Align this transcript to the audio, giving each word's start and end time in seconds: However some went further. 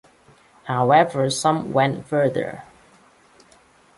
However 0.63 1.29
some 1.29 1.73
went 1.73 2.07
further. 2.07 2.63